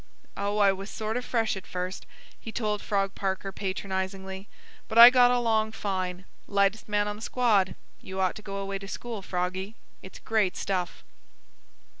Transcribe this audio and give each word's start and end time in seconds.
"Oh, 0.35 0.57
I 0.57 0.71
was 0.71 0.89
sort 0.89 1.15
of 1.15 1.23
fresh 1.23 1.55
at 1.55 1.67
first," 1.67 2.07
he 2.39 2.51
told 2.51 2.81
Frog 2.81 3.13
Parker 3.13 3.51
patronizingly, 3.51 4.47
"but 4.87 4.97
I 4.97 5.11
got 5.11 5.29
along 5.29 5.73
fine—lightest 5.73 6.89
man 6.89 7.07
on 7.07 7.17
the 7.17 7.21
squad. 7.21 7.75
You 8.01 8.19
ought 8.19 8.33
to 8.37 8.41
go 8.41 8.57
away 8.57 8.79
to 8.79 8.87
school, 8.87 9.21
Froggy. 9.21 9.75
It's 10.01 10.17
great 10.17 10.57
stuff." 10.57 11.03